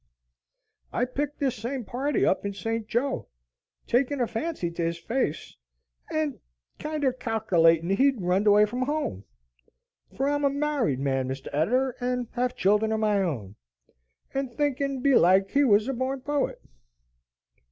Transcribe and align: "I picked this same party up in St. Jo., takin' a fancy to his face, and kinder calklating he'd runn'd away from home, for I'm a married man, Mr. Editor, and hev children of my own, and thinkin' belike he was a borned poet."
"I 0.91 1.05
picked 1.05 1.37
this 1.37 1.53
same 1.55 1.85
party 1.85 2.25
up 2.25 2.43
in 2.43 2.55
St. 2.55 2.87
Jo., 2.87 3.27
takin' 3.85 4.19
a 4.19 4.25
fancy 4.25 4.71
to 4.71 4.83
his 4.83 4.97
face, 4.97 5.55
and 6.11 6.39
kinder 6.79 7.13
calklating 7.13 7.91
he'd 7.91 8.19
runn'd 8.19 8.47
away 8.47 8.65
from 8.65 8.81
home, 8.87 9.25
for 10.17 10.27
I'm 10.27 10.43
a 10.43 10.49
married 10.49 10.99
man, 10.99 11.27
Mr. 11.27 11.49
Editor, 11.53 11.95
and 11.99 12.27
hev 12.31 12.55
children 12.55 12.91
of 12.91 12.99
my 12.99 13.21
own, 13.21 13.57
and 14.33 14.51
thinkin' 14.51 15.01
belike 15.01 15.51
he 15.51 15.63
was 15.63 15.87
a 15.87 15.93
borned 15.93 16.25
poet." 16.25 16.59